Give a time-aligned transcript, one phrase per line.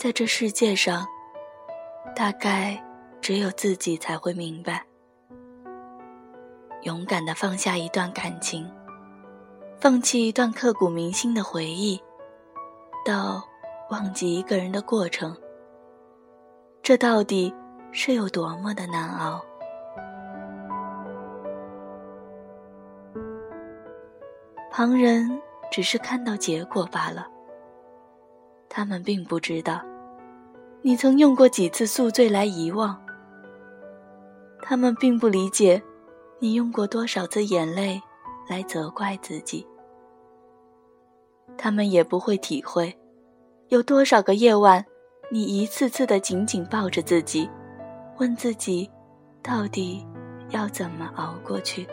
[0.00, 1.06] 在这世界上，
[2.16, 2.82] 大概
[3.20, 4.82] 只有自己才会明白。
[6.84, 8.66] 勇敢的放下一段感情，
[9.78, 12.00] 放弃一段刻骨铭心的回忆，
[13.04, 13.44] 到
[13.90, 15.36] 忘记一个人的过程，
[16.82, 17.54] 这到底
[17.92, 19.44] 是有多么的难熬？
[24.70, 25.28] 旁人
[25.70, 27.28] 只是看到结果罢了，
[28.66, 29.78] 他们并不知道，
[30.82, 33.00] 你曾用过几次宿醉来遗忘。
[34.62, 35.82] 他们并不理解。
[36.42, 38.00] 你用过多少次眼泪
[38.48, 39.66] 来责怪自己？
[41.58, 42.98] 他们也不会体会，
[43.68, 44.82] 有多少个夜晚，
[45.30, 47.46] 你一次次的紧紧抱着自己，
[48.16, 48.90] 问自己，
[49.42, 50.02] 到底
[50.48, 51.86] 要怎么熬过去？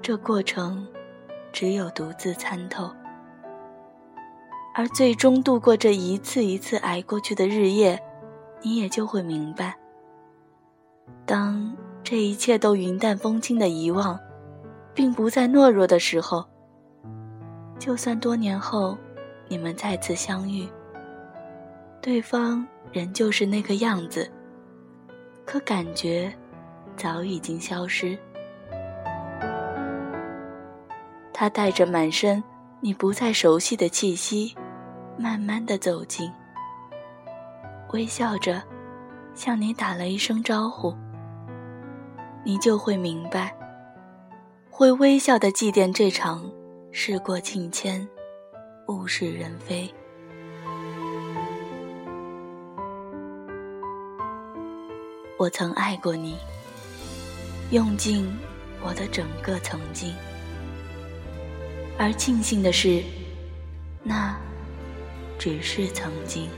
[0.00, 0.84] 这过程，
[1.52, 2.90] 只有独自参透，
[4.74, 8.02] 而最终度过这一次一次挨过去的日夜，
[8.62, 9.76] 你也就会明白。
[11.26, 14.18] 当这一切都云淡风轻的遗忘，
[14.94, 16.44] 并不再懦弱的时候，
[17.78, 18.96] 就算多年后
[19.48, 20.66] 你们再次相遇，
[22.00, 24.30] 对方仍旧是那个样子，
[25.44, 26.32] 可感觉
[26.96, 28.18] 早已经消失。
[31.32, 32.42] 他带着满身
[32.80, 34.54] 你不再熟悉的气息，
[35.18, 36.30] 慢慢的走近，
[37.92, 38.62] 微笑着。
[39.34, 40.94] 向你打了一声招呼，
[42.44, 43.56] 你就会明白，
[44.70, 46.44] 会微笑的祭奠这场
[46.90, 48.06] 事过境迁、
[48.88, 49.90] 物是人非。
[55.38, 56.36] 我曾爱过你，
[57.70, 58.30] 用尽
[58.82, 60.14] 我的整个曾经，
[61.98, 63.02] 而庆幸的是，
[64.02, 64.38] 那
[65.38, 66.48] 只是曾经。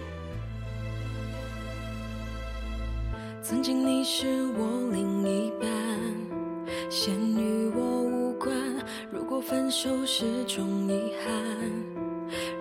[3.43, 4.27] 曾经你是
[4.59, 5.69] 我另一半，
[6.91, 8.57] 现与我无关。
[9.11, 11.33] 如果分手是种遗憾，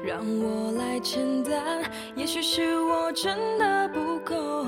[0.06, 1.84] 让我来承担。
[2.16, 4.66] 也许是我真的不够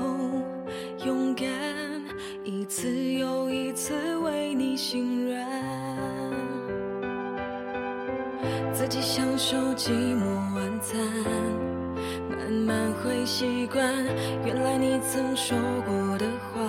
[1.04, 1.46] 勇敢，
[2.44, 5.46] 一次又一次为你心软，
[8.72, 10.55] 自己享受寂寞
[10.94, 13.82] 慢慢会习惯，
[14.44, 16.60] 原来你曾说过的话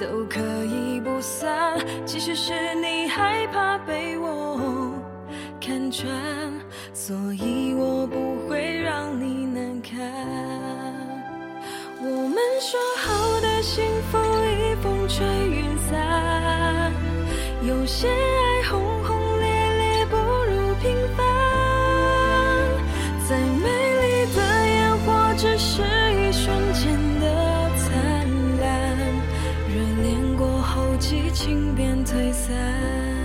[0.00, 1.78] 都可以不散。
[2.06, 4.94] 其实是你害怕被我
[5.60, 6.08] 看穿，
[6.94, 9.98] 所以我不会让你难堪。
[12.00, 16.92] 我们说好的幸福已风吹云散，
[17.62, 18.08] 有些
[31.38, 33.17] 情便退散。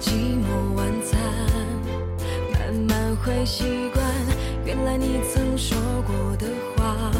[0.00, 1.20] 寂寞晚餐，
[2.52, 4.02] 慢慢会习惯。
[4.64, 7.12] 原来你曾说过的话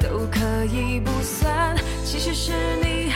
[0.00, 1.76] 都可以不算。
[2.04, 3.10] 其实是你